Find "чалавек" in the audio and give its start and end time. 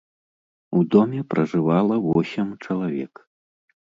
2.63-3.13